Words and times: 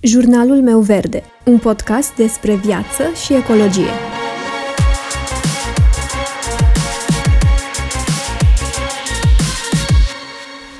Jurnalul 0.00 0.62
meu 0.62 0.80
verde, 0.80 1.22
un 1.44 1.58
podcast 1.58 2.14
despre 2.14 2.54
viață 2.54 3.02
și 3.24 3.34
ecologie. 3.34 3.90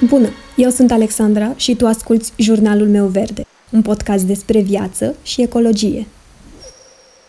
Bună, 0.01 0.29
eu 0.57 0.71
sunt 0.71 0.91
Alexandra 0.91 1.53
și 1.57 1.75
tu 1.75 1.87
asculți 1.87 2.33
Jurnalul 2.37 2.87
meu 2.89 3.07
verde, 3.07 3.47
un 3.71 3.83
podcast 3.83 4.25
despre 4.25 4.61
viață 4.61 5.17
și 5.23 5.43
ecologie. 5.43 6.07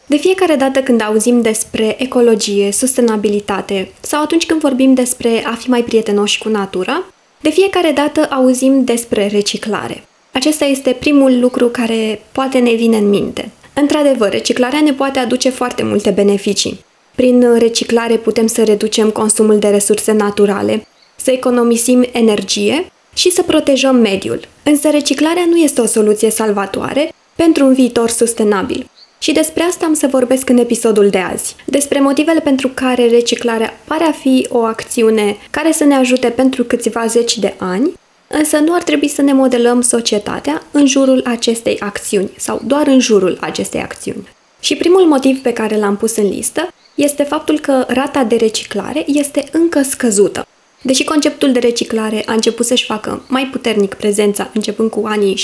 De 0.05 0.17
fiecare 0.17 0.55
dată 0.55 0.79
când 0.79 1.01
auzim 1.01 1.41
despre 1.41 2.03
ecologie, 2.03 2.71
sustenabilitate 2.71 3.91
sau 4.01 4.21
atunci 4.21 4.45
când 4.45 4.61
vorbim 4.61 4.93
despre 4.93 5.43
a 5.45 5.55
fi 5.55 5.69
mai 5.69 5.83
prietenoși 5.83 6.39
cu 6.39 6.49
natura, 6.49 7.03
de 7.41 7.49
fiecare 7.49 7.91
dată 7.91 8.27
auzim 8.29 8.83
despre 8.83 9.27
reciclare. 9.27 10.03
Acesta 10.39 10.65
este 10.65 10.95
primul 10.99 11.39
lucru 11.39 11.67
care 11.67 12.21
poate 12.31 12.57
ne 12.59 12.73
vine 12.73 12.97
în 12.97 13.09
minte. 13.09 13.51
Într-adevăr, 13.73 14.29
reciclarea 14.29 14.81
ne 14.81 14.93
poate 14.93 15.19
aduce 15.19 15.49
foarte 15.49 15.83
multe 15.83 16.09
beneficii. 16.09 16.85
Prin 17.15 17.57
reciclare 17.57 18.15
putem 18.15 18.47
să 18.47 18.63
reducem 18.63 19.09
consumul 19.09 19.59
de 19.59 19.67
resurse 19.67 20.11
naturale, 20.11 20.87
să 21.15 21.31
economisim 21.31 22.05
energie 22.11 22.91
și 23.13 23.31
să 23.31 23.41
protejăm 23.41 23.95
mediul. 23.95 24.39
Însă 24.63 24.89
reciclarea 24.89 25.45
nu 25.49 25.57
este 25.57 25.81
o 25.81 25.85
soluție 25.85 26.29
salvatoare 26.29 27.13
pentru 27.35 27.65
un 27.65 27.73
viitor 27.73 28.09
sustenabil. 28.09 28.89
Și 29.17 29.31
despre 29.31 29.63
asta 29.63 29.85
am 29.85 29.93
să 29.93 30.07
vorbesc 30.07 30.49
în 30.49 30.57
episodul 30.57 31.09
de 31.09 31.17
azi. 31.17 31.55
Despre 31.65 31.99
motivele 31.99 32.39
pentru 32.39 32.71
care 32.73 33.07
reciclarea 33.07 33.79
pare 33.85 34.03
a 34.03 34.11
fi 34.11 34.47
o 34.49 34.57
acțiune 34.57 35.37
care 35.49 35.71
să 35.71 35.83
ne 35.83 35.95
ajute 35.95 36.29
pentru 36.29 36.63
câțiva 36.63 37.05
zeci 37.05 37.37
de 37.37 37.53
ani, 37.57 37.91
însă 38.29 38.57
nu 38.57 38.73
ar 38.73 38.83
trebui 38.83 39.07
să 39.07 39.21
ne 39.21 39.33
modelăm 39.33 39.81
societatea 39.81 40.63
în 40.71 40.85
jurul 40.85 41.23
acestei 41.25 41.79
acțiuni 41.79 42.31
sau 42.37 42.61
doar 42.65 42.87
în 42.87 42.99
jurul 42.99 43.37
acestei 43.41 43.81
acțiuni. 43.81 44.27
Și 44.59 44.75
primul 44.75 45.05
motiv 45.05 45.41
pe 45.41 45.53
care 45.53 45.77
l-am 45.77 45.97
pus 45.97 46.15
în 46.15 46.27
listă 46.27 46.73
este 46.95 47.23
faptul 47.23 47.59
că 47.59 47.85
rata 47.87 48.23
de 48.23 48.35
reciclare 48.35 49.03
este 49.07 49.43
încă 49.51 49.81
scăzută. 49.81 50.47
Deși 50.81 51.03
conceptul 51.03 51.51
de 51.51 51.59
reciclare 51.59 52.23
a 52.25 52.33
început 52.33 52.65
să-și 52.65 52.85
facă 52.85 53.25
mai 53.27 53.45
puternic 53.51 53.93
prezența 53.93 54.49
începând 54.53 54.89
cu 54.89 55.03
anii 55.05 55.41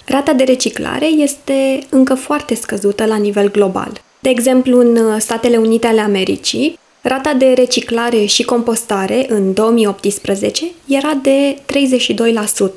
60-70, 0.00 0.04
rata 0.04 0.32
de 0.32 0.44
reciclare 0.44 1.06
este 1.06 1.78
încă 1.88 2.14
foarte 2.14 2.54
scăzută 2.54 3.06
la 3.06 3.16
nivel 3.16 3.50
global. 3.50 4.00
De 4.18 4.28
exemplu, 4.28 4.78
în 4.78 5.20
Statele 5.20 5.56
Unite 5.56 5.86
ale 5.86 6.00
Americii, 6.00 6.78
rata 7.02 7.32
de 7.32 7.52
reciclare 7.52 8.24
și 8.24 8.44
compostare 8.44 9.26
în 9.28 9.52
2018 9.52 10.64
era 10.88 11.18
de 11.22 11.56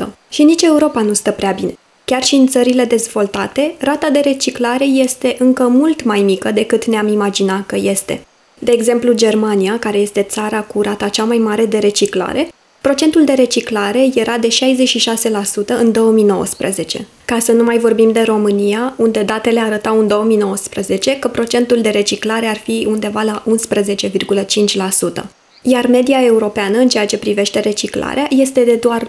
32% 0.04 0.08
și 0.30 0.44
nici 0.44 0.62
Europa 0.62 1.02
nu 1.02 1.14
stă 1.14 1.32
prea 1.32 1.52
bine. 1.52 1.78
Chiar 2.06 2.24
și 2.24 2.36
în 2.36 2.48
țările 2.48 2.86
dezvoltate, 2.86 3.76
rata 3.78 4.10
de 4.10 4.20
reciclare 4.20 4.86
este 4.86 5.36
încă 5.40 5.68
mult 5.68 6.04
mai 6.04 6.22
mică 6.22 6.52
decât 6.52 6.86
ne-am 6.86 7.08
imagina 7.08 7.64
că 7.64 7.76
este. 7.76 8.26
De 8.60 8.72
exemplu, 8.72 9.14
Germania, 9.14 9.80
care 9.80 9.98
este 9.98 10.22
țara 10.22 10.62
cu 10.62 10.82
rata 10.82 11.10
cea 11.10 11.24
mai 11.24 11.38
mare 11.38 11.66
de 11.66 11.78
reciclare, 11.78 12.48
procentul 12.86 13.24
de 13.24 13.34
reciclare 13.34 14.10
era 14.16 14.38
de 14.38 14.48
66% 14.48 15.68
în 15.68 15.92
2019. 15.92 17.08
Ca 17.26 17.40
să 17.40 17.52
nu 17.52 17.64
mai 17.64 17.78
vorbim 17.78 18.12
de 18.12 18.22
România, 18.22 18.94
unde 18.98 19.22
datele 19.24 19.60
arătau 19.60 20.00
în 20.00 20.08
2019 20.08 21.20
că 21.20 21.28
procentul 21.28 21.82
de 21.82 21.90
reciclare 21.90 22.46
ar 22.46 22.58
fi 22.58 22.86
undeva 22.90 23.22
la 23.22 23.44
11,5%. 25.20 25.26
Iar 25.62 25.88
media 25.88 26.24
europeană 26.24 26.78
în 26.78 26.88
ceea 26.88 27.06
ce 27.06 27.18
privește 27.18 27.60
reciclarea 27.60 28.28
este 28.30 28.64
de 28.64 28.76
doar 28.76 29.08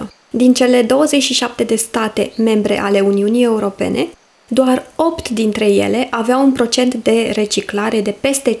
48%. 0.00 0.12
Din 0.30 0.54
cele 0.54 0.82
27 0.82 1.64
de 1.64 1.76
state 1.76 2.32
membre 2.36 2.80
ale 2.80 3.00
Uniunii 3.00 3.44
Europene, 3.44 4.08
doar 4.48 4.86
8 4.96 5.28
dintre 5.28 5.66
ele 5.66 6.06
aveau 6.10 6.44
un 6.44 6.52
procent 6.52 6.94
de 6.94 7.30
reciclare 7.34 8.00
de 8.00 8.14
peste 8.20 8.58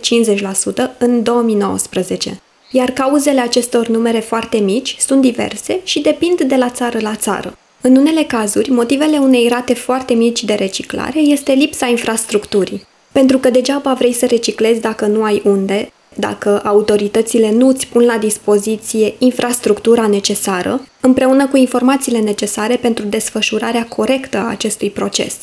50% 0.94 0.98
în 0.98 1.22
2019. 1.22 2.40
Iar 2.70 2.90
cauzele 2.90 3.40
acestor 3.40 3.88
numere 3.88 4.18
foarte 4.18 4.58
mici 4.58 4.96
sunt 4.98 5.20
diverse 5.20 5.80
și 5.84 6.00
depind 6.00 6.42
de 6.42 6.56
la 6.56 6.70
țară 6.70 6.98
la 7.00 7.14
țară. 7.14 7.58
În 7.80 7.96
unele 7.96 8.22
cazuri, 8.22 8.70
motivele 8.70 9.18
unei 9.18 9.48
rate 9.48 9.74
foarte 9.74 10.14
mici 10.14 10.44
de 10.44 10.54
reciclare 10.54 11.20
este 11.20 11.52
lipsa 11.52 11.86
infrastructurii. 11.86 12.86
Pentru 13.12 13.38
că 13.38 13.50
degeaba 13.50 13.94
vrei 13.94 14.12
să 14.12 14.26
reciclezi 14.26 14.80
dacă 14.80 15.06
nu 15.06 15.22
ai 15.22 15.42
unde, 15.44 15.92
dacă 16.14 16.60
autoritățile 16.64 17.52
nu 17.52 17.68
îți 17.68 17.86
pun 17.86 18.04
la 18.04 18.18
dispoziție 18.18 19.14
infrastructura 19.18 20.06
necesară, 20.06 20.86
împreună 21.00 21.46
cu 21.46 21.56
informațiile 21.56 22.18
necesare 22.18 22.76
pentru 22.76 23.04
desfășurarea 23.04 23.86
corectă 23.86 24.38
a 24.38 24.48
acestui 24.48 24.90
proces. 24.90 25.36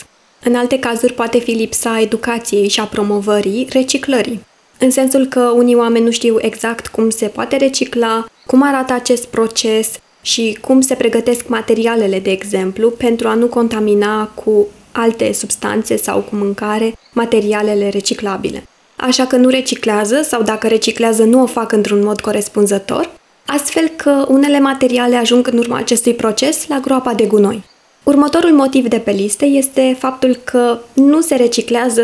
În 0.43 0.55
alte 0.55 0.79
cazuri 0.79 1.13
poate 1.13 1.39
fi 1.39 1.51
lipsa 1.51 1.99
educației 1.99 2.67
și 2.67 2.79
a 2.79 2.85
promovării 2.85 3.67
reciclării. 3.69 4.45
În 4.79 4.91
sensul 4.91 5.25
că 5.25 5.39
unii 5.39 5.75
oameni 5.75 6.05
nu 6.05 6.11
știu 6.11 6.37
exact 6.39 6.87
cum 6.87 7.09
se 7.09 7.25
poate 7.25 7.55
recicla, 7.55 8.25
cum 8.45 8.63
arată 8.63 8.93
acest 8.93 9.25
proces 9.25 9.91
și 10.21 10.57
cum 10.61 10.81
se 10.81 10.95
pregătesc 10.95 11.47
materialele, 11.47 12.19
de 12.19 12.31
exemplu, 12.31 12.89
pentru 12.89 13.27
a 13.27 13.33
nu 13.33 13.45
contamina 13.45 14.27
cu 14.27 14.67
alte 14.91 15.33
substanțe 15.33 15.95
sau 15.95 16.19
cu 16.19 16.35
mâncare 16.35 16.97
materialele 17.13 17.89
reciclabile. 17.89 18.67
Așa 18.95 19.25
că 19.25 19.35
nu 19.35 19.49
reciclează 19.49 20.21
sau 20.21 20.41
dacă 20.41 20.67
reciclează 20.67 21.23
nu 21.23 21.41
o 21.41 21.45
fac 21.45 21.71
într-un 21.71 22.03
mod 22.03 22.21
corespunzător, 22.21 23.11
astfel 23.45 23.87
că 23.95 24.25
unele 24.27 24.59
materiale 24.59 25.15
ajung 25.15 25.47
în 25.47 25.57
urma 25.57 25.77
acestui 25.77 26.13
proces 26.13 26.67
la 26.67 26.79
groapa 26.79 27.13
de 27.13 27.25
gunoi. 27.25 27.63
Următorul 28.05 28.51
motiv 28.51 28.87
de 28.87 28.99
pe 28.99 29.11
listă 29.11 29.45
este 29.45 29.95
faptul 29.99 30.35
că 30.43 30.79
nu 30.93 31.21
se 31.21 31.35
reciclează 31.35 32.03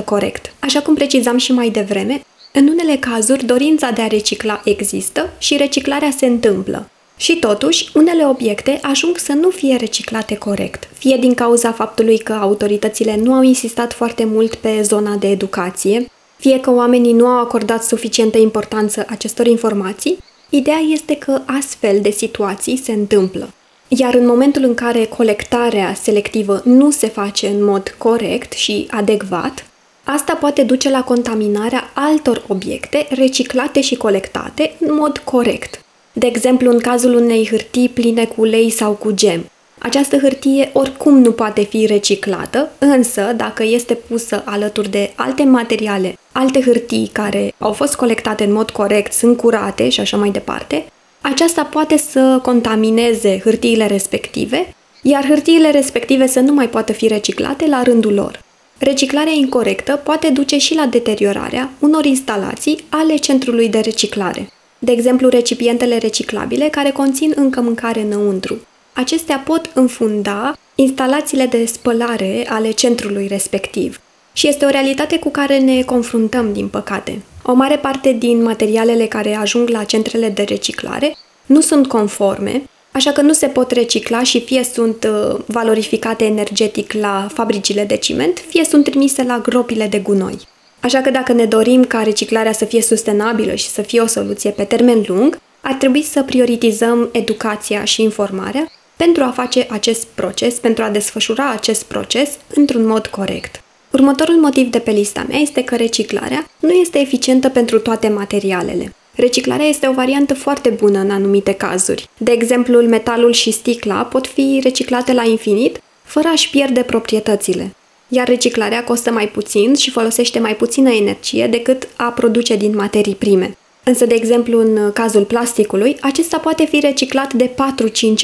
100% 0.00 0.04
corect. 0.04 0.52
Așa 0.58 0.80
cum 0.80 0.94
precizam 0.94 1.36
și 1.36 1.52
mai 1.52 1.68
devreme, 1.68 2.24
în 2.52 2.68
unele 2.68 2.96
cazuri 2.96 3.44
dorința 3.44 3.90
de 3.90 4.02
a 4.02 4.06
recicla 4.06 4.60
există 4.64 5.30
și 5.38 5.56
reciclarea 5.56 6.10
se 6.10 6.26
întâmplă. 6.26 6.88
Și 7.16 7.36
totuși, 7.36 7.90
unele 7.94 8.26
obiecte 8.26 8.78
ajung 8.82 9.16
să 9.18 9.32
nu 9.32 9.50
fie 9.50 9.76
reciclate 9.76 10.36
corect, 10.36 10.88
fie 10.98 11.16
din 11.16 11.34
cauza 11.34 11.72
faptului 11.72 12.18
că 12.18 12.32
autoritățile 12.32 13.16
nu 13.22 13.32
au 13.32 13.42
insistat 13.42 13.92
foarte 13.92 14.24
mult 14.24 14.54
pe 14.54 14.82
zona 14.82 15.14
de 15.14 15.30
educație, 15.30 16.10
fie 16.36 16.60
că 16.60 16.70
oamenii 16.70 17.12
nu 17.12 17.26
au 17.26 17.40
acordat 17.40 17.84
suficientă 17.84 18.38
importanță 18.38 19.04
acestor 19.08 19.46
informații, 19.46 20.18
ideea 20.50 20.80
este 20.92 21.16
că 21.16 21.40
astfel 21.46 21.98
de 22.00 22.10
situații 22.10 22.76
se 22.76 22.92
întâmplă. 22.92 23.48
Iar 23.96 24.14
în 24.14 24.26
momentul 24.26 24.62
în 24.62 24.74
care 24.74 25.04
colectarea 25.04 25.94
selectivă 25.94 26.60
nu 26.64 26.90
se 26.90 27.08
face 27.08 27.46
în 27.46 27.64
mod 27.64 27.94
corect 27.98 28.52
și 28.52 28.86
adecvat, 28.90 29.66
asta 30.04 30.34
poate 30.34 30.62
duce 30.62 30.90
la 30.90 31.02
contaminarea 31.02 31.90
altor 31.92 32.44
obiecte 32.48 33.06
reciclate 33.10 33.80
și 33.80 33.96
colectate 33.96 34.72
în 34.80 34.94
mod 34.94 35.18
corect. 35.18 35.84
De 36.12 36.26
exemplu, 36.26 36.70
în 36.70 36.78
cazul 36.78 37.14
unei 37.14 37.46
hârtii 37.50 37.88
pline 37.88 38.24
cu 38.24 38.40
ulei 38.40 38.70
sau 38.70 38.92
cu 38.92 39.10
gem. 39.10 39.50
Această 39.78 40.18
hârtie 40.18 40.70
oricum 40.72 41.18
nu 41.18 41.32
poate 41.32 41.62
fi 41.62 41.86
reciclată, 41.86 42.70
însă 42.78 43.32
dacă 43.36 43.64
este 43.64 43.94
pusă 43.94 44.42
alături 44.44 44.90
de 44.90 45.12
alte 45.14 45.42
materiale, 45.42 46.18
alte 46.32 46.60
hârtii 46.60 47.10
care 47.12 47.54
au 47.58 47.72
fost 47.72 47.94
colectate 47.94 48.44
în 48.44 48.52
mod 48.52 48.70
corect, 48.70 49.12
sunt 49.12 49.36
curate 49.36 49.88
și 49.88 50.00
așa 50.00 50.16
mai 50.16 50.30
departe, 50.30 50.84
aceasta 51.26 51.64
poate 51.64 51.96
să 51.96 52.38
contamineze 52.42 53.40
hârtiile 53.44 53.86
respective, 53.86 54.74
iar 55.02 55.26
hârtiile 55.26 55.70
respective 55.70 56.26
să 56.26 56.40
nu 56.40 56.52
mai 56.52 56.68
poată 56.68 56.92
fi 56.92 57.06
reciclate 57.06 57.66
la 57.66 57.82
rândul 57.82 58.14
lor. 58.14 58.42
Reciclarea 58.78 59.32
incorrectă 59.32 60.00
poate 60.04 60.28
duce 60.28 60.58
și 60.58 60.74
la 60.74 60.86
deteriorarea 60.86 61.70
unor 61.78 62.04
instalații 62.04 62.84
ale 62.88 63.16
centrului 63.16 63.68
de 63.68 63.78
reciclare. 63.78 64.52
De 64.78 64.92
exemplu, 64.92 65.28
recipientele 65.28 65.98
reciclabile 65.98 66.68
care 66.68 66.90
conțin 66.90 67.32
încă 67.36 67.60
mâncare 67.60 68.00
înăuntru. 68.00 68.56
Acestea 68.92 69.42
pot 69.46 69.70
înfunda 69.74 70.56
instalațiile 70.74 71.46
de 71.46 71.66
spălare 71.66 72.46
ale 72.48 72.70
centrului 72.70 73.26
respectiv. 73.26 74.00
Și 74.32 74.48
este 74.48 74.64
o 74.64 74.68
realitate 74.68 75.18
cu 75.18 75.30
care 75.30 75.58
ne 75.58 75.82
confruntăm, 75.82 76.52
din 76.52 76.68
păcate. 76.68 77.22
O 77.46 77.52
mare 77.52 77.76
parte 77.76 78.12
din 78.12 78.42
materialele 78.42 79.06
care 79.06 79.34
ajung 79.34 79.68
la 79.68 79.84
centrele 79.84 80.28
de 80.28 80.42
reciclare 80.42 81.16
nu 81.46 81.60
sunt 81.60 81.86
conforme, 81.86 82.62
așa 82.92 83.10
că 83.12 83.20
nu 83.20 83.32
se 83.32 83.46
pot 83.46 83.70
recicla 83.70 84.22
și 84.22 84.40
fie 84.40 84.64
sunt 84.64 85.08
uh, 85.10 85.40
valorificate 85.46 86.24
energetic 86.24 86.92
la 86.92 87.26
fabricile 87.32 87.84
de 87.84 87.96
ciment, 87.96 88.44
fie 88.48 88.64
sunt 88.64 88.84
trimise 88.84 89.22
la 89.22 89.38
gropile 89.38 89.86
de 89.86 89.98
gunoi. 89.98 90.38
Așa 90.80 91.00
că 91.00 91.10
dacă 91.10 91.32
ne 91.32 91.44
dorim 91.44 91.84
ca 91.84 92.02
reciclarea 92.02 92.52
să 92.52 92.64
fie 92.64 92.82
sustenabilă 92.82 93.54
și 93.54 93.68
să 93.68 93.82
fie 93.82 94.00
o 94.00 94.06
soluție 94.06 94.50
pe 94.50 94.64
termen 94.64 95.04
lung, 95.06 95.38
ar 95.60 95.72
trebui 95.72 96.02
să 96.02 96.22
prioritizăm 96.22 97.08
educația 97.12 97.84
și 97.84 98.02
informarea 98.02 98.70
pentru 98.96 99.22
a 99.22 99.30
face 99.30 99.66
acest 99.70 100.06
proces, 100.06 100.54
pentru 100.54 100.84
a 100.84 100.90
desfășura 100.90 101.50
acest 101.50 101.84
proces 101.84 102.30
într-un 102.54 102.86
mod 102.86 103.06
corect. 103.06 103.63
Următorul 103.94 104.34
motiv 104.34 104.70
de 104.70 104.78
pe 104.78 104.90
lista 104.90 105.24
mea 105.28 105.38
este 105.38 105.64
că 105.64 105.76
reciclarea 105.76 106.50
nu 106.60 106.70
este 106.70 106.98
eficientă 106.98 107.48
pentru 107.48 107.78
toate 107.78 108.08
materialele. 108.08 108.94
Reciclarea 109.14 109.66
este 109.66 109.86
o 109.88 109.92
variantă 109.92 110.34
foarte 110.34 110.68
bună 110.68 110.98
în 110.98 111.10
anumite 111.10 111.52
cazuri. 111.52 112.08
De 112.18 112.30
exemplu, 112.30 112.80
metalul 112.80 113.32
și 113.32 113.50
sticla 113.50 114.02
pot 114.02 114.26
fi 114.26 114.60
reciclate 114.62 115.12
la 115.12 115.24
infinit, 115.24 115.80
fără 116.02 116.28
a-și 116.28 116.50
pierde 116.50 116.80
proprietățile. 116.80 117.74
Iar 118.08 118.28
reciclarea 118.28 118.84
costă 118.84 119.10
mai 119.10 119.28
puțin 119.28 119.74
și 119.74 119.90
folosește 119.90 120.38
mai 120.38 120.56
puțină 120.56 120.90
energie 120.90 121.46
decât 121.46 121.88
a 121.96 122.04
produce 122.04 122.56
din 122.56 122.74
materii 122.74 123.14
prime. 123.14 123.56
Însă, 123.84 124.06
de 124.06 124.14
exemplu, 124.14 124.60
în 124.60 124.92
cazul 124.92 125.24
plasticului, 125.24 125.96
acesta 126.00 126.38
poate 126.38 126.64
fi 126.64 126.80
reciclat 126.80 127.32
de 127.32 127.50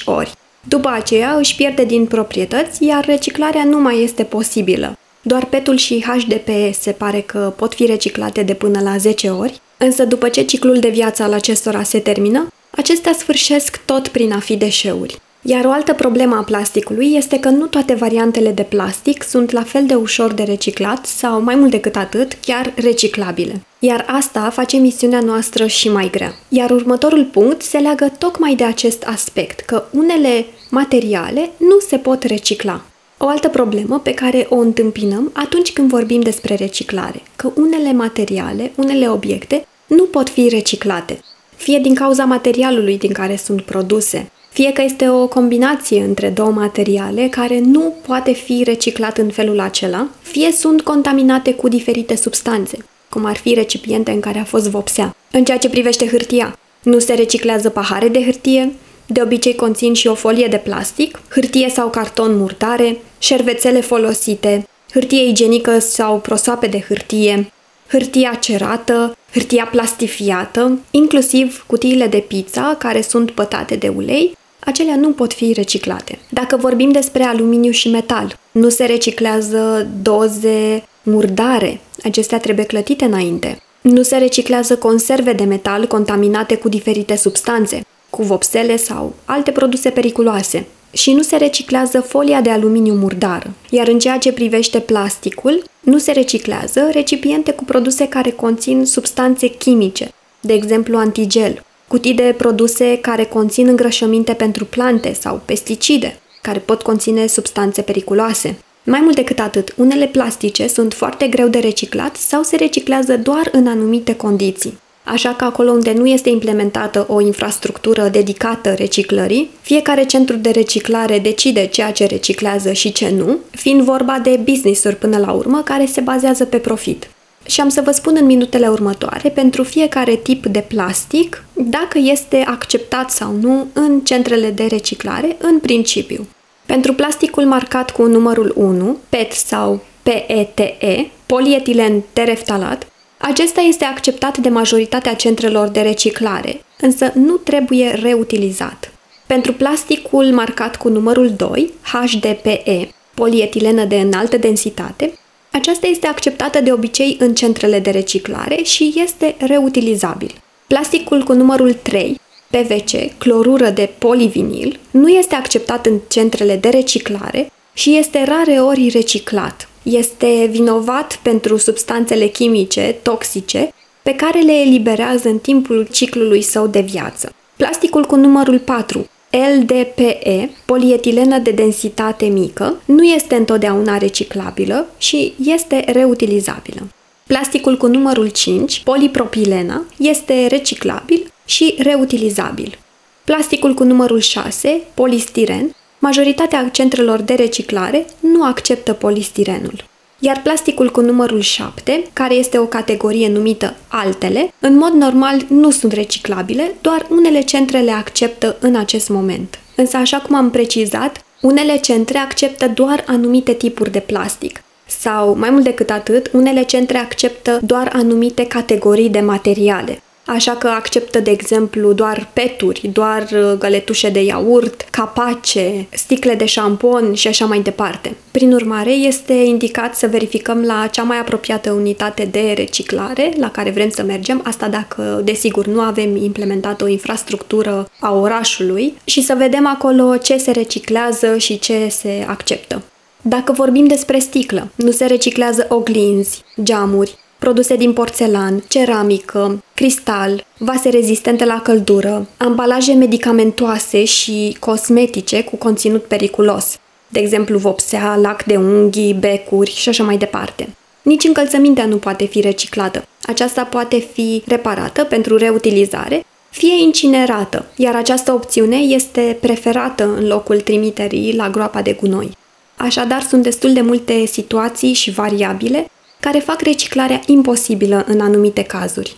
4-5 0.00 0.04
ori. 0.04 0.32
După 0.68 0.88
aceea 0.88 1.34
își 1.38 1.56
pierde 1.56 1.84
din 1.84 2.06
proprietăți, 2.06 2.84
iar 2.84 3.04
reciclarea 3.04 3.64
nu 3.64 3.80
mai 3.80 4.02
este 4.02 4.22
posibilă. 4.22 4.98
Doar 5.22 5.44
petul 5.44 5.76
și 5.76 6.04
HDPE 6.06 6.72
se 6.80 6.90
pare 6.90 7.20
că 7.20 7.52
pot 7.56 7.74
fi 7.74 7.86
reciclate 7.86 8.42
de 8.42 8.54
până 8.54 8.80
la 8.80 8.96
10 8.96 9.28
ori, 9.28 9.60
însă 9.76 10.04
după 10.04 10.28
ce 10.28 10.42
ciclul 10.42 10.78
de 10.78 10.88
viață 10.88 11.22
al 11.22 11.32
acestora 11.32 11.82
se 11.82 11.98
termină, 11.98 12.52
acestea 12.70 13.12
sfârșesc 13.12 13.80
tot 13.84 14.08
prin 14.08 14.32
a 14.32 14.38
fi 14.38 14.56
deșeuri. 14.56 15.20
Iar 15.42 15.64
o 15.64 15.70
altă 15.70 15.94
problemă 15.94 16.36
a 16.36 16.42
plasticului 16.42 17.14
este 17.14 17.38
că 17.40 17.48
nu 17.48 17.66
toate 17.66 17.94
variantele 17.94 18.50
de 18.50 18.62
plastic 18.62 19.22
sunt 19.22 19.50
la 19.50 19.62
fel 19.62 19.86
de 19.86 19.94
ușor 19.94 20.32
de 20.32 20.42
reciclat 20.42 21.06
sau, 21.06 21.42
mai 21.42 21.54
mult 21.54 21.70
decât 21.70 21.96
atât, 21.96 22.32
chiar 22.32 22.72
reciclabile. 22.76 23.62
Iar 23.78 24.04
asta 24.08 24.50
face 24.50 24.76
misiunea 24.76 25.20
noastră 25.20 25.66
și 25.66 25.88
mai 25.88 26.10
grea. 26.10 26.34
Iar 26.48 26.70
următorul 26.70 27.24
punct 27.24 27.62
se 27.62 27.78
leagă 27.78 28.12
tocmai 28.18 28.54
de 28.54 28.64
acest 28.64 29.02
aspect, 29.02 29.60
că 29.60 29.84
unele 29.90 30.46
materiale 30.70 31.50
nu 31.56 31.78
se 31.88 31.96
pot 31.96 32.22
recicla. 32.22 32.80
O 33.22 33.28
altă 33.28 33.48
problemă 33.48 33.98
pe 33.98 34.14
care 34.14 34.46
o 34.48 34.56
întâmpinăm 34.56 35.30
atunci 35.32 35.72
când 35.72 35.88
vorbim 35.88 36.20
despre 36.20 36.54
reciclare, 36.54 37.22
că 37.36 37.52
unele 37.56 37.92
materiale, 37.92 38.72
unele 38.74 39.08
obiecte 39.10 39.66
nu 39.86 40.04
pot 40.04 40.28
fi 40.28 40.48
reciclate, 40.48 41.20
fie 41.56 41.78
din 41.78 41.94
cauza 41.94 42.24
materialului 42.24 42.98
din 42.98 43.12
care 43.12 43.36
sunt 43.36 43.62
produse, 43.62 44.30
fie 44.50 44.72
că 44.72 44.82
este 44.82 45.08
o 45.08 45.26
combinație 45.26 46.02
între 46.02 46.28
două 46.28 46.50
materiale 46.50 47.28
care 47.28 47.58
nu 47.58 47.94
poate 48.06 48.32
fi 48.32 48.62
reciclat 48.64 49.18
în 49.18 49.30
felul 49.30 49.60
acela, 49.60 50.08
fie 50.22 50.52
sunt 50.52 50.82
contaminate 50.82 51.54
cu 51.54 51.68
diferite 51.68 52.16
substanțe, 52.16 52.78
cum 53.08 53.24
ar 53.24 53.36
fi 53.36 53.54
recipiente 53.54 54.10
în 54.10 54.20
care 54.20 54.38
a 54.38 54.44
fost 54.44 54.68
vopsea. 54.68 55.16
În 55.30 55.44
ceea 55.44 55.58
ce 55.58 55.68
privește 55.68 56.06
hârtia, 56.06 56.58
nu 56.82 56.98
se 56.98 57.14
reciclează 57.14 57.68
pahare 57.68 58.08
de 58.08 58.22
hârtie, 58.22 58.72
de 59.12 59.22
obicei 59.22 59.54
conțin 59.54 59.94
și 59.94 60.06
o 60.06 60.14
folie 60.14 60.46
de 60.46 60.56
plastic, 60.56 61.20
hârtie 61.28 61.68
sau 61.68 61.88
carton 61.88 62.36
murdare, 62.36 62.98
șervețele 63.18 63.80
folosite, 63.80 64.68
hârtie 64.92 65.28
igienică 65.28 65.78
sau 65.78 66.18
prosoape 66.18 66.66
de 66.66 66.84
hârtie, 66.88 67.52
hârtia 67.88 68.38
cerată, 68.40 69.16
hârtia 69.32 69.68
plastifiată, 69.70 70.78
inclusiv 70.90 71.64
cutiile 71.66 72.06
de 72.06 72.18
pizza 72.18 72.76
care 72.78 73.00
sunt 73.00 73.30
pătate 73.30 73.76
de 73.76 73.88
ulei, 73.88 74.36
acelea 74.58 74.96
nu 74.96 75.10
pot 75.10 75.32
fi 75.32 75.52
reciclate. 75.52 76.18
Dacă 76.28 76.56
vorbim 76.56 76.90
despre 76.90 77.22
aluminiu 77.22 77.70
și 77.70 77.90
metal, 77.90 78.38
nu 78.52 78.68
se 78.68 78.84
reciclează 78.84 79.88
doze 80.02 80.82
murdare, 81.02 81.80
acestea 82.04 82.38
trebuie 82.38 82.64
clătite 82.64 83.04
înainte. 83.04 83.62
Nu 83.80 84.02
se 84.02 84.16
reciclează 84.16 84.76
conserve 84.76 85.32
de 85.32 85.44
metal 85.44 85.86
contaminate 85.86 86.56
cu 86.56 86.68
diferite 86.68 87.16
substanțe, 87.16 87.80
cu 88.20 88.26
vopsele 88.26 88.76
sau 88.76 89.14
alte 89.24 89.50
produse 89.50 89.90
periculoase. 89.90 90.66
Și 90.92 91.12
nu 91.12 91.22
se 91.22 91.36
reciclează 91.36 92.00
folia 92.00 92.40
de 92.40 92.50
aluminiu 92.50 92.94
murdară. 92.94 93.50
Iar 93.70 93.88
în 93.88 93.98
ceea 93.98 94.18
ce 94.18 94.32
privește 94.32 94.78
plasticul, 94.78 95.62
nu 95.80 95.98
se 95.98 96.12
reciclează 96.12 96.88
recipiente 96.92 97.52
cu 97.52 97.64
produse 97.64 98.08
care 98.08 98.30
conțin 98.30 98.84
substanțe 98.84 99.46
chimice, 99.46 100.12
de 100.40 100.52
exemplu 100.52 100.98
antigel, 100.98 101.64
cutii 101.88 102.14
de 102.14 102.34
produse 102.38 102.98
care 102.98 103.24
conțin 103.24 103.66
îngrășăminte 103.66 104.32
pentru 104.32 104.64
plante 104.64 105.16
sau 105.20 105.40
pesticide, 105.44 106.20
care 106.42 106.58
pot 106.58 106.82
conține 106.82 107.26
substanțe 107.26 107.82
periculoase. 107.82 108.58
Mai 108.84 109.00
mult 109.02 109.14
decât 109.14 109.38
atât, 109.38 109.74
unele 109.76 110.06
plastice 110.06 110.66
sunt 110.66 110.94
foarte 110.94 111.26
greu 111.26 111.48
de 111.48 111.58
reciclat 111.58 112.16
sau 112.16 112.42
se 112.42 112.56
reciclează 112.56 113.16
doar 113.16 113.48
în 113.52 113.66
anumite 113.66 114.14
condiții. 114.16 114.78
Așa 115.04 115.34
că 115.34 115.44
acolo 115.44 115.70
unde 115.70 115.92
nu 115.92 116.06
este 116.06 116.28
implementată 116.28 117.06
o 117.08 117.20
infrastructură 117.20 118.08
dedicată 118.08 118.74
reciclării, 118.74 119.50
fiecare 119.60 120.04
centru 120.04 120.36
de 120.36 120.50
reciclare 120.50 121.18
decide 121.18 121.66
ceea 121.66 121.92
ce 121.92 122.06
reciclează 122.06 122.72
și 122.72 122.92
ce 122.92 123.10
nu, 123.16 123.38
fiind 123.50 123.80
vorba 123.80 124.18
de 124.22 124.40
business-uri 124.44 124.96
până 124.96 125.18
la 125.18 125.32
urmă 125.32 125.62
care 125.64 125.86
se 125.86 126.00
bazează 126.00 126.44
pe 126.44 126.56
profit. 126.56 127.10
Și 127.46 127.60
am 127.60 127.68
să 127.68 127.80
vă 127.80 127.90
spun 127.90 128.16
în 128.20 128.26
minutele 128.26 128.68
următoare, 128.68 129.28
pentru 129.28 129.62
fiecare 129.62 130.14
tip 130.14 130.46
de 130.46 130.64
plastic, 130.68 131.44
dacă 131.52 131.98
este 131.98 132.42
acceptat 132.46 133.10
sau 133.10 133.36
nu 133.40 133.66
în 133.72 134.00
centrele 134.00 134.50
de 134.50 134.66
reciclare, 134.68 135.36
în 135.40 135.58
principiu. 135.58 136.28
Pentru 136.66 136.94
plasticul 136.94 137.44
marcat 137.44 137.90
cu 137.90 138.02
numărul 138.02 138.52
1, 138.56 138.96
PET 139.08 139.32
sau 139.32 139.80
PETE, 140.02 141.10
polietilen 141.26 142.02
tereftalat, 142.12 142.86
acesta 143.22 143.60
este 143.60 143.84
acceptat 143.84 144.36
de 144.38 144.48
majoritatea 144.48 145.14
centrelor 145.14 145.68
de 145.68 145.80
reciclare, 145.80 146.64
însă 146.80 147.12
nu 147.14 147.36
trebuie 147.36 147.88
reutilizat. 148.02 148.92
Pentru 149.26 149.52
plasticul 149.52 150.24
marcat 150.24 150.76
cu 150.76 150.88
numărul 150.88 151.30
2, 151.30 151.72
HDPE, 151.82 152.88
polietilenă 153.14 153.84
de 153.84 153.96
înaltă 153.96 154.36
densitate, 154.36 155.12
aceasta 155.50 155.86
este 155.86 156.06
acceptată 156.06 156.60
de 156.60 156.72
obicei 156.72 157.16
în 157.18 157.34
centrele 157.34 157.78
de 157.78 157.90
reciclare 157.90 158.62
și 158.62 158.94
este 158.96 159.36
reutilizabil. 159.38 160.30
Plasticul 160.66 161.22
cu 161.22 161.32
numărul 161.32 161.72
3, 161.72 162.20
PVC, 162.50 163.18
clorură 163.18 163.70
de 163.70 163.90
polivinil, 163.98 164.78
nu 164.90 165.08
este 165.08 165.34
acceptat 165.34 165.86
în 165.86 165.98
centrele 166.08 166.56
de 166.56 166.68
reciclare 166.68 167.52
și 167.72 167.96
este 167.96 168.24
rare 168.24 168.60
ori 168.60 168.88
reciclat. 168.88 169.68
Este 169.82 170.48
vinovat 170.50 171.18
pentru 171.22 171.56
substanțele 171.56 172.26
chimice 172.26 172.96
toxice 173.02 173.72
pe 174.02 174.14
care 174.14 174.40
le 174.40 174.52
eliberează 174.52 175.28
în 175.28 175.38
timpul 175.38 175.86
ciclului 175.90 176.42
său 176.42 176.66
de 176.66 176.80
viață. 176.80 177.32
Plasticul 177.56 178.04
cu 178.04 178.16
numărul 178.16 178.58
4, 178.58 179.08
LDPE, 179.30 180.50
polietilenă 180.64 181.38
de 181.38 181.50
densitate 181.50 182.26
mică, 182.26 182.82
nu 182.84 183.02
este 183.02 183.34
întotdeauna 183.34 183.98
reciclabilă 183.98 184.86
și 184.98 185.34
este 185.44 185.84
reutilizabilă. 185.92 186.80
Plasticul 187.26 187.76
cu 187.76 187.86
numărul 187.86 188.28
5, 188.28 188.82
polipropilena, 188.84 189.84
este 189.98 190.46
reciclabil 190.46 191.32
și 191.44 191.74
reutilizabil. 191.78 192.78
Plasticul 193.24 193.74
cu 193.74 193.84
numărul 193.84 194.20
6, 194.20 194.80
polistiren, 194.94 195.74
majoritatea 196.00 196.68
centrelor 196.68 197.20
de 197.20 197.34
reciclare 197.34 198.06
nu 198.20 198.44
acceptă 198.44 198.92
polistirenul. 198.92 199.84
Iar 200.18 200.40
plasticul 200.42 200.90
cu 200.90 201.00
numărul 201.00 201.40
7, 201.40 202.02
care 202.12 202.34
este 202.34 202.58
o 202.58 202.64
categorie 202.64 203.28
numită 203.28 203.76
altele, 203.88 204.52
în 204.58 204.76
mod 204.76 204.92
normal 204.92 205.40
nu 205.48 205.70
sunt 205.70 205.92
reciclabile, 205.92 206.74
doar 206.80 207.06
unele 207.10 207.40
centre 207.40 207.80
le 207.80 207.90
acceptă 207.90 208.56
în 208.60 208.76
acest 208.76 209.08
moment. 209.08 209.58
Însă, 209.74 209.96
așa 209.96 210.18
cum 210.18 210.36
am 210.36 210.50
precizat, 210.50 211.24
unele 211.40 211.76
centre 211.76 212.18
acceptă 212.18 212.68
doar 212.68 213.04
anumite 213.06 213.52
tipuri 213.52 213.90
de 213.90 213.98
plastic. 213.98 214.62
Sau, 214.86 215.36
mai 215.38 215.50
mult 215.50 215.64
decât 215.64 215.90
atât, 215.90 216.30
unele 216.32 216.62
centre 216.62 216.98
acceptă 216.98 217.58
doar 217.62 217.90
anumite 217.94 218.46
categorii 218.46 219.08
de 219.08 219.20
materiale 219.20 220.02
așa 220.30 220.52
că 220.52 220.68
acceptă, 220.68 221.20
de 221.20 221.30
exemplu, 221.30 221.92
doar 221.92 222.28
peturi, 222.32 222.90
doar 222.92 223.22
uh, 223.32 223.52
găletușe 223.58 224.08
de 224.08 224.22
iaurt, 224.22 224.86
capace, 224.90 225.86
sticle 225.90 226.34
de 226.34 226.44
șampon 226.44 227.14
și 227.14 227.28
așa 227.28 227.44
mai 227.44 227.60
departe. 227.60 228.16
Prin 228.30 228.52
urmare, 228.52 228.92
este 228.92 229.32
indicat 229.32 229.96
să 229.96 230.06
verificăm 230.06 230.62
la 230.62 230.86
cea 230.86 231.02
mai 231.02 231.18
apropiată 231.18 231.72
unitate 231.72 232.28
de 232.30 232.52
reciclare 232.56 233.32
la 233.36 233.50
care 233.50 233.70
vrem 233.70 233.90
să 233.90 234.02
mergem, 234.02 234.40
asta 234.44 234.68
dacă, 234.68 235.20
desigur, 235.24 235.66
nu 235.66 235.80
avem 235.80 236.16
implementat 236.16 236.82
o 236.82 236.88
infrastructură 236.88 237.90
a 238.00 238.14
orașului 238.14 238.94
și 239.04 239.22
să 239.22 239.34
vedem 239.38 239.66
acolo 239.66 240.16
ce 240.16 240.36
se 240.36 240.50
reciclează 240.50 241.36
și 241.38 241.58
ce 241.58 241.88
se 241.88 242.24
acceptă. 242.28 242.82
Dacă 243.22 243.52
vorbim 243.52 243.86
despre 243.86 244.18
sticlă, 244.18 244.68
nu 244.74 244.90
se 244.90 245.06
reciclează 245.06 245.66
oglinzi, 245.68 246.42
geamuri, 246.62 247.18
produse 247.40 247.76
din 247.76 247.92
porțelan, 247.92 248.64
ceramică, 248.68 249.62
cristal, 249.74 250.44
vase 250.58 250.88
rezistente 250.88 251.44
la 251.44 251.60
căldură, 251.62 252.26
ambalaje 252.36 252.92
medicamentoase 252.92 254.04
și 254.04 254.56
cosmetice 254.58 255.44
cu 255.44 255.56
conținut 255.56 256.04
periculos, 256.04 256.78
de 257.08 257.20
exemplu 257.20 257.58
vopsea, 257.58 258.16
lac 258.16 258.44
de 258.44 258.56
unghii, 258.56 259.14
becuri 259.14 259.70
și 259.70 259.88
așa 259.88 260.02
mai 260.02 260.16
departe. 260.16 260.68
Nici 261.02 261.24
încălțămintea 261.24 261.86
nu 261.86 261.96
poate 261.96 262.24
fi 262.24 262.40
reciclată. 262.40 263.04
Aceasta 263.22 263.64
poate 263.64 263.98
fi 264.12 264.42
reparată 264.46 265.04
pentru 265.04 265.36
reutilizare, 265.36 266.24
fie 266.50 266.82
incinerată, 266.82 267.66
iar 267.76 267.94
această 267.94 268.32
opțiune 268.32 268.76
este 268.76 269.36
preferată 269.40 270.14
în 270.18 270.26
locul 270.26 270.60
trimiterii 270.60 271.34
la 271.36 271.50
groapa 271.50 271.82
de 271.82 271.92
gunoi. 271.92 272.30
Așadar, 272.76 273.22
sunt 273.22 273.42
destul 273.42 273.72
de 273.72 273.80
multe 273.80 274.24
situații 274.24 274.92
și 274.92 275.10
variabile 275.10 275.90
care 276.20 276.38
fac 276.38 276.60
reciclarea 276.60 277.20
imposibilă 277.26 278.04
în 278.08 278.20
anumite 278.20 278.62
cazuri. 278.62 279.14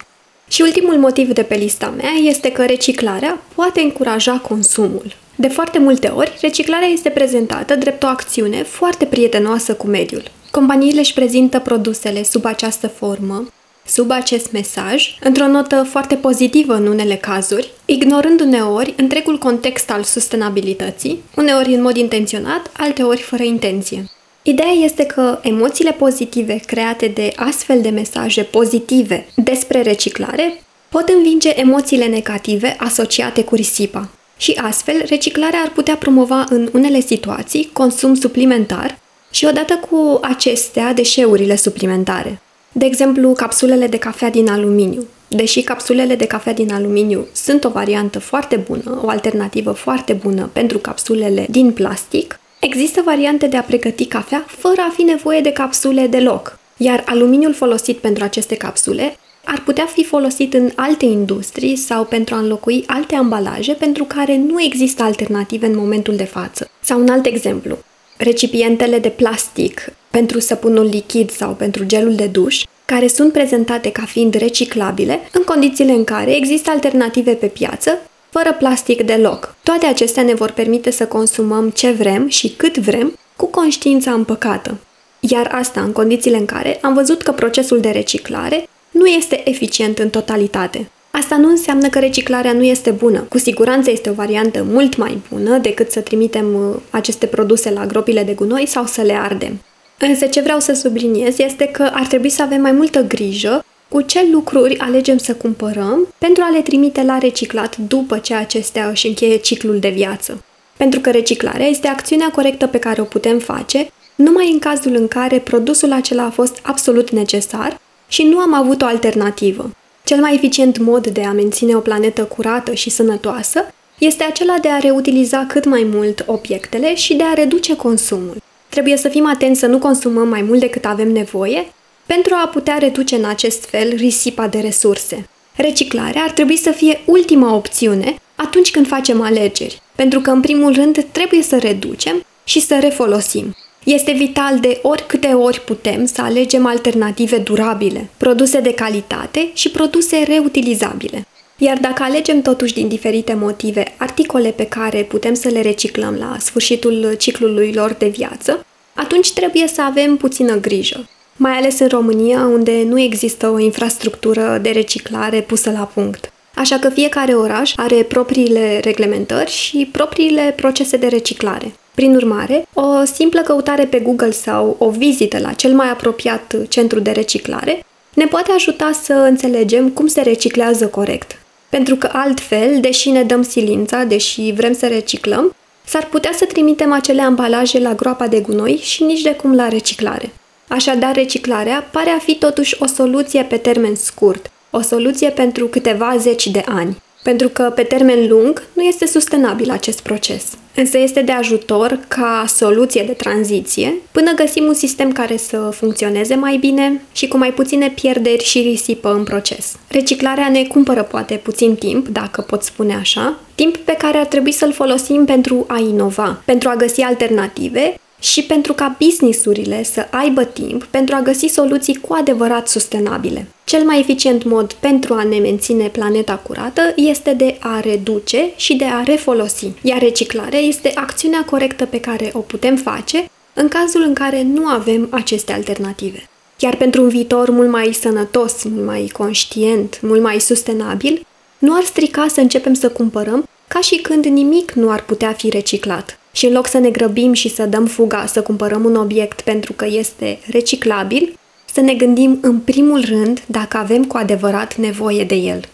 Și 0.49 0.63
ultimul 0.63 0.99
motiv 0.99 1.33
de 1.33 1.43
pe 1.43 1.55
lista 1.55 1.95
mea 1.97 2.13
este 2.23 2.53
că 2.53 2.65
reciclarea 2.65 3.43
poate 3.55 3.81
încuraja 3.81 4.33
consumul. 4.33 5.15
De 5.37 5.49
foarte 5.49 5.79
multe 5.79 6.09
ori, 6.09 6.39
reciclarea 6.41 6.89
este 6.89 7.09
prezentată 7.09 7.75
drept 7.75 8.03
o 8.03 8.07
acțiune 8.07 8.63
foarte 8.63 9.05
prietenoasă 9.05 9.75
cu 9.75 9.87
mediul. 9.87 10.23
Companiile 10.51 11.01
își 11.01 11.13
prezintă 11.15 11.59
produsele 11.59 12.23
sub 12.23 12.45
această 12.45 12.89
formă, 12.89 13.53
sub 13.87 14.11
acest 14.11 14.53
mesaj, 14.53 15.19
într-o 15.21 15.47
notă 15.47 15.87
foarte 15.91 16.15
pozitivă 16.15 16.75
în 16.75 16.87
unele 16.87 17.17
cazuri, 17.17 17.71
ignorând 17.85 18.41
uneori 18.41 18.95
întregul 18.97 19.39
context 19.39 19.91
al 19.91 20.03
sustenabilității, 20.03 21.23
uneori 21.37 21.75
în 21.75 21.83
mod 21.83 21.97
intenționat, 21.97 22.71
alteori 22.77 23.21
fără 23.21 23.43
intenție. 23.43 24.11
Ideea 24.43 24.73
este 24.85 25.05
că 25.05 25.39
emoțiile 25.43 25.93
pozitive 25.93 26.61
create 26.67 27.07
de 27.07 27.33
astfel 27.37 27.81
de 27.81 27.89
mesaje 27.89 28.43
pozitive 28.43 29.27
despre 29.35 29.83
reciclare 29.83 30.63
pot 30.89 31.09
învinge 31.09 31.61
emoțiile 31.61 32.07
negative 32.07 32.77
asociate 32.79 33.45
cu 33.45 33.55
risipa. 33.55 34.09
Și 34.37 34.61
astfel, 34.63 35.03
reciclarea 35.07 35.61
ar 35.61 35.71
putea 35.71 35.97
promova 35.97 36.45
în 36.49 36.69
unele 36.73 37.01
situații 37.01 37.71
consum 37.73 38.15
suplimentar 38.15 38.99
și 39.31 39.45
odată 39.45 39.81
cu 39.91 40.19
acestea 40.23 40.93
deșeurile 40.93 41.57
suplimentare. 41.57 42.41
De 42.73 42.85
exemplu, 42.85 43.33
capsulele 43.33 43.87
de 43.87 43.99
cafea 43.99 44.31
din 44.31 44.49
aluminiu. 44.49 45.05
Deși 45.29 45.63
capsulele 45.63 46.15
de 46.15 46.27
cafea 46.27 46.53
din 46.53 46.73
aluminiu 46.73 47.27
sunt 47.33 47.65
o 47.65 47.69
variantă 47.69 48.19
foarte 48.19 48.57
bună, 48.57 49.01
o 49.05 49.09
alternativă 49.09 49.73
foarte 49.73 50.13
bună 50.13 50.51
pentru 50.53 50.79
capsulele 50.79 51.47
din 51.51 51.73
plastic, 51.73 52.41
există 52.65 53.03
variante 53.05 53.47
de 53.47 53.57
a 53.57 53.63
pregăti 53.63 54.07
cafea 54.07 54.45
fără 54.47 54.81
a 54.89 54.93
fi 54.95 55.03
nevoie 55.03 55.41
de 55.41 55.53
capsule 55.53 56.07
deloc. 56.07 56.59
Iar 56.77 57.03
aluminiul 57.07 57.55
folosit 57.55 57.99
pentru 57.99 58.25
aceste 58.25 58.57
capsule 58.57 59.17
ar 59.45 59.63
putea 59.65 59.85
fi 59.85 60.05
folosit 60.05 60.55
în 60.55 60.71
alte 60.77 61.05
industrii 61.05 61.77
sau 61.77 62.05
pentru 62.05 62.35
a 62.35 62.39
înlocui 62.39 62.85
alte 62.87 63.15
ambalaje 63.15 63.73
pentru 63.73 64.05
care 64.05 64.37
nu 64.37 64.63
există 64.63 65.03
alternative 65.03 65.67
în 65.67 65.77
momentul 65.77 66.17
de 66.17 66.25
față. 66.25 66.71
Sau 66.81 67.01
un 67.01 67.09
alt 67.09 67.27
exemplu, 67.27 67.79
recipientele 68.17 68.99
de 68.99 69.09
plastic 69.09 69.93
pentru 70.11 70.41
săpunul 70.41 70.85
lichid 70.85 71.31
sau 71.31 71.53
pentru 71.53 71.85
gelul 71.85 72.15
de 72.15 72.27
duș, 72.27 72.63
care 72.85 73.07
sunt 73.07 73.33
prezentate 73.33 73.91
ca 73.91 74.05
fiind 74.05 74.35
reciclabile, 74.35 75.21
în 75.33 75.43
condițiile 75.43 75.93
în 75.93 76.05
care 76.05 76.37
există 76.37 76.71
alternative 76.71 77.33
pe 77.33 77.47
piață, 77.47 77.99
fără 78.33 78.53
plastic 78.59 79.03
deloc. 79.03 79.55
Toate 79.63 79.87
acestea 79.87 80.23
ne 80.23 80.35
vor 80.35 80.51
permite 80.51 80.91
să 80.91 81.07
consumăm 81.07 81.71
ce 81.71 81.91
vrem 81.91 82.29
și 82.29 82.49
cât 82.49 82.79
vrem, 82.79 83.19
cu 83.37 83.47
conștiința 83.47 84.13
împăcată. 84.13 84.79
Iar 85.21 85.51
asta 85.55 85.81
în 85.81 85.93
condițiile 85.93 86.37
în 86.37 86.45
care 86.45 86.79
am 86.83 86.95
văzut 86.95 87.23
că 87.23 87.33
procesul 87.33 87.81
de 87.81 87.91
reciclare 87.91 88.69
nu 88.91 89.07
este 89.07 89.51
eficient 89.51 89.99
în 89.99 90.11
totalitate. 90.11 90.91
Asta 91.11 91.37
nu 91.37 91.49
înseamnă 91.49 91.89
că 91.89 91.99
reciclarea 91.99 92.53
nu 92.53 92.63
este 92.63 92.91
bună. 92.91 93.27
Cu 93.29 93.39
siguranță 93.39 93.91
este 93.91 94.11
o 94.11 94.13
variantă 94.13 94.63
mult 94.69 94.97
mai 94.97 95.23
bună 95.31 95.59
decât 95.59 95.91
să 95.91 96.01
trimitem 96.01 96.55
uh, 96.55 96.77
aceste 96.91 97.27
produse 97.27 97.71
la 97.71 97.87
gropile 97.87 98.23
de 98.23 98.33
gunoi 98.33 98.67
sau 98.67 98.87
să 98.87 99.03
le 99.03 99.13
ardem. 99.13 99.61
Însă 99.99 100.27
ce 100.27 100.41
vreau 100.41 100.61
să 100.61 100.73
subliniez 100.73 101.39
este 101.39 101.65
că 101.65 101.91
ar 101.93 102.07
trebui 102.07 102.29
să 102.29 102.43
avem 102.43 102.61
mai 102.61 102.73
multă 102.73 103.01
grijă 103.01 103.65
cu 103.93 104.01
ce 104.01 104.29
lucruri 104.31 104.79
alegem 104.79 105.19
să 105.19 105.35
cumpărăm 105.35 106.09
pentru 106.19 106.43
a 106.43 106.51
le 106.51 106.61
trimite 106.61 107.03
la 107.03 107.19
reciclat 107.19 107.77
după 107.77 108.19
ce 108.19 108.35
acestea 108.35 108.89
își 108.89 109.07
încheie 109.07 109.37
ciclul 109.37 109.79
de 109.79 109.89
viață. 109.89 110.45
Pentru 110.77 111.01
că 111.01 111.11
reciclarea 111.11 111.67
este 111.67 111.89
acțiunea 111.89 112.31
corectă 112.31 112.67
pe 112.67 112.79
care 112.79 113.01
o 113.01 113.05
putem 113.05 113.39
face 113.39 113.91
numai 114.15 114.51
în 114.53 114.59
cazul 114.59 114.95
în 114.95 115.09
care 115.09 115.39
produsul 115.39 115.93
acela 115.93 116.25
a 116.25 116.31
fost 116.31 116.59
absolut 116.63 117.11
necesar 117.11 117.81
și 118.09 118.23
nu 118.23 118.39
am 118.39 118.55
avut 118.55 118.83
o 118.83 118.87
alternativă. 118.87 119.71
Cel 120.05 120.21
mai 120.21 120.35
eficient 120.35 120.79
mod 120.79 121.07
de 121.07 121.25
a 121.25 121.33
menține 121.33 121.75
o 121.75 121.81
planetă 121.81 122.25
curată 122.25 122.73
și 122.73 122.91
sănătoasă 122.91 123.75
este 123.99 124.25
acela 124.25 124.57
de 124.61 124.69
a 124.69 124.79
reutiliza 124.79 125.47
cât 125.49 125.65
mai 125.65 125.87
mult 125.93 126.25
obiectele 126.27 126.95
și 126.95 127.15
de 127.15 127.23
a 127.23 127.33
reduce 127.33 127.77
consumul. 127.77 128.37
Trebuie 128.69 128.97
să 128.97 129.09
fim 129.09 129.27
atenți 129.27 129.61
să 129.61 129.67
nu 129.67 129.79
consumăm 129.79 130.29
mai 130.29 130.43
mult 130.43 130.61
decât 130.61 130.85
avem 130.85 131.13
nevoie 131.13 131.67
pentru 132.07 132.35
a 132.35 132.47
putea 132.47 132.79
reduce 132.79 133.15
în 133.15 133.25
acest 133.25 133.65
fel 133.65 133.95
risipa 133.97 134.47
de 134.47 134.59
resurse. 134.59 135.29
Reciclarea 135.57 136.23
ar 136.23 136.31
trebui 136.31 136.57
să 136.57 136.71
fie 136.71 137.01
ultima 137.05 137.55
opțiune 137.55 138.15
atunci 138.35 138.71
când 138.71 138.87
facem 138.87 139.21
alegeri, 139.21 139.83
pentru 139.95 140.21
că 140.21 140.31
în 140.31 140.41
primul 140.41 140.75
rând 140.75 141.07
trebuie 141.13 141.43
să 141.43 141.59
reducem 141.59 142.25
și 142.45 142.61
să 142.61 142.79
refolosim. 142.81 143.57
Este 143.85 144.13
vital 144.13 144.59
de 144.61 144.79
oricâte 144.83 145.27
ori 145.27 145.61
putem 145.61 146.05
să 146.05 146.23
alegem 146.23 146.67
alternative 146.67 147.39
durabile, 147.39 148.09
produse 148.17 148.61
de 148.61 148.75
calitate 148.75 149.51
și 149.55 149.71
produse 149.71 150.23
reutilizabile. 150.27 151.27
Iar 151.57 151.79
dacă 151.79 152.03
alegem 152.03 152.43
totuși 152.43 152.75
din 152.75 152.89
diferite 152.89 153.35
motive 153.35 153.95
articole 153.97 154.51
pe 154.51 154.67
care 154.67 155.03
putem 155.03 155.35
să 155.35 155.49
le 155.49 155.61
reciclăm 155.61 156.15
la 156.15 156.37
sfârșitul 156.39 157.15
ciclului 157.19 157.73
lor 157.73 157.93
de 157.93 158.09
viață, 158.09 158.67
atunci 158.95 159.33
trebuie 159.33 159.67
să 159.67 159.83
avem 159.83 160.17
puțină 160.17 160.55
grijă, 160.61 161.09
mai 161.37 161.53
ales 161.53 161.79
în 161.79 161.89
România, 161.89 162.47
unde 162.47 162.83
nu 162.83 163.01
există 163.01 163.49
o 163.49 163.59
infrastructură 163.59 164.59
de 164.63 164.71
reciclare 164.71 165.41
pusă 165.41 165.71
la 165.71 165.91
punct. 165.95 166.33
Așa 166.55 166.79
că 166.79 166.89
fiecare 166.89 167.35
oraș 167.35 167.73
are 167.77 168.03
propriile 168.03 168.81
reglementări 168.85 169.51
și 169.51 169.89
propriile 169.93 170.55
procese 170.57 170.97
de 170.97 171.07
reciclare. 171.07 171.73
Prin 171.95 172.15
urmare, 172.15 172.67
o 172.75 173.05
simplă 173.05 173.41
căutare 173.41 173.85
pe 173.85 173.99
Google 173.99 174.31
sau 174.31 174.77
o 174.79 174.91
vizită 174.91 175.39
la 175.39 175.53
cel 175.53 175.75
mai 175.75 175.91
apropiat 175.91 176.57
centru 176.69 177.01
de 177.01 177.11
reciclare 177.11 177.85
ne 178.15 178.25
poate 178.25 178.53
ajuta 178.53 178.91
să 179.03 179.13
înțelegem 179.13 179.89
cum 179.89 180.07
se 180.07 180.21
reciclează 180.21 180.87
corect. 180.87 181.39
Pentru 181.69 181.97
că 181.97 182.09
altfel, 182.13 182.81
deși 182.81 183.11
ne 183.11 183.23
dăm 183.23 183.43
silința, 183.43 184.05
deși 184.05 184.53
vrem 184.53 184.75
să 184.75 184.87
reciclăm, 184.87 185.55
s-ar 185.85 186.07
putea 186.07 186.31
să 186.35 186.45
trimitem 186.45 186.93
acele 186.93 187.23
ambalaje 187.23 187.79
la 187.79 187.95
groapa 187.95 188.27
de 188.27 188.41
gunoi 188.41 188.77
și 188.83 189.03
nici 189.03 189.23
de 189.23 189.35
cum 189.35 189.55
la 189.55 189.69
reciclare. 189.69 190.33
Așadar, 190.73 191.15
reciclarea 191.15 191.89
pare 191.91 192.11
a 192.11 192.19
fi 192.19 192.35
totuși 192.35 192.77
o 192.79 192.87
soluție 192.87 193.43
pe 193.43 193.57
termen 193.57 193.95
scurt, 193.95 194.51
o 194.71 194.81
soluție 194.81 195.29
pentru 195.31 195.67
câteva 195.67 196.17
zeci 196.19 196.47
de 196.47 196.63
ani, 196.67 197.03
pentru 197.23 197.49
că 197.49 197.73
pe 197.75 197.83
termen 197.83 198.29
lung 198.29 198.63
nu 198.73 198.83
este 198.83 199.07
sustenabil 199.07 199.71
acest 199.71 200.01
proces. 200.01 200.45
Însă 200.75 200.99
este 200.99 201.23
de 201.23 201.33
ajutor 201.33 201.99
ca 202.09 202.45
soluție 202.49 203.03
de 203.07 203.13
tranziție 203.13 203.95
până 204.13 204.33
găsim 204.35 204.65
un 204.65 204.75
sistem 204.75 205.13
care 205.13 205.37
să 205.37 205.57
funcționeze 205.57 206.35
mai 206.35 206.57
bine 206.57 207.03
și 207.13 207.29
cu 207.29 207.37
mai 207.37 207.53
puține 207.53 207.91
pierderi 207.91 208.45
și 208.45 208.61
risipă 208.61 209.15
în 209.15 209.25
proces. 209.25 209.77
Reciclarea 209.89 210.49
ne 210.49 210.65
cumpără 210.65 211.03
poate 211.03 211.35
puțin 211.35 211.75
timp, 211.75 212.09
dacă 212.09 212.41
pot 212.41 212.63
spune 212.63 212.95
așa, 212.95 213.41
timp 213.55 213.77
pe 213.77 213.95
care 213.99 214.19
ar 214.19 214.27
trebui 214.27 214.53
să-l 214.53 214.73
folosim 214.73 215.25
pentru 215.25 215.65
a 215.69 215.79
inova, 215.79 216.43
pentru 216.45 216.69
a 216.69 216.77
găsi 216.77 217.01
alternative 217.01 217.95
și 218.23 218.43
pentru 218.43 218.73
ca 218.73 218.97
businessurile 218.99 219.83
să 219.83 220.07
aibă 220.11 220.45
timp 220.45 220.85
pentru 220.85 221.15
a 221.15 221.21
găsi 221.21 221.47
soluții 221.47 221.97
cu 221.97 222.15
adevărat 222.15 222.69
sustenabile. 222.69 223.47
Cel 223.65 223.85
mai 223.85 223.99
eficient 223.99 224.45
mod 224.45 224.73
pentru 224.73 225.15
a 225.15 225.23
ne 225.23 225.39
menține 225.39 225.89
planeta 225.89 226.37
curată 226.37 226.93
este 226.97 227.33
de 227.33 227.57
a 227.61 227.81
reduce 227.81 228.51
și 228.57 228.75
de 228.75 228.85
a 228.85 229.03
refolosi, 229.03 229.73
iar 229.83 229.99
reciclarea 229.99 230.59
este 230.59 230.93
acțiunea 230.95 231.45
corectă 231.45 231.85
pe 231.87 232.01
care 232.01 232.31
o 232.33 232.39
putem 232.39 232.77
face 232.77 233.31
în 233.53 233.69
cazul 233.69 234.03
în 234.03 234.15
care 234.15 234.43
nu 234.43 234.67
avem 234.67 235.09
aceste 235.11 235.53
alternative. 235.53 236.29
Chiar 236.59 236.77
pentru 236.77 237.03
un 237.03 237.09
viitor 237.09 237.51
mult 237.51 237.71
mai 237.71 237.93
sănătos, 238.01 238.63
mult 238.65 238.87
mai 238.87 239.11
conștient, 239.13 239.99
mult 240.03 240.23
mai 240.23 240.41
sustenabil, 240.41 241.27
nu 241.59 241.75
ar 241.75 241.83
strica 241.83 242.27
să 242.29 242.41
începem 242.41 242.75
să 242.75 242.89
cumpărăm 242.89 243.49
ca 243.69 243.81
și 243.81 243.97
când 243.97 244.25
nimic 244.25 244.73
nu 244.73 244.91
ar 244.91 245.05
putea 245.05 245.33
fi 245.33 245.49
reciclat. 245.49 246.17
Și 246.33 246.47
în 246.47 246.53
loc 246.53 246.67
să 246.67 246.79
ne 246.79 246.91
grăbim 246.91 247.33
și 247.33 247.49
să 247.49 247.67
dăm 247.67 247.87
fuga 247.87 248.27
să 248.27 248.43
cumpărăm 248.43 248.85
un 248.85 248.97
obiect 248.97 249.41
pentru 249.41 249.73
că 249.73 249.87
este 249.87 250.39
reciclabil, 250.47 251.39
să 251.73 251.81
ne 251.81 251.95
gândim 251.95 252.39
în 252.41 252.59
primul 252.59 253.05
rând 253.05 253.43
dacă 253.47 253.77
avem 253.77 254.05
cu 254.05 254.17
adevărat 254.17 254.77
nevoie 254.77 255.25
de 255.25 255.35
el. 255.35 255.65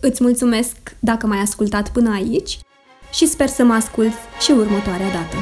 Îți 0.00 0.22
mulțumesc 0.22 0.76
dacă 0.98 1.26
m-ai 1.26 1.38
ascultat 1.38 1.88
până 1.92 2.12
aici 2.14 2.58
și 3.12 3.26
sper 3.26 3.48
să 3.48 3.62
mă 3.64 3.72
ascult 3.72 4.12
și 4.40 4.50
următoarea 4.50 5.10
dată. 5.10 5.36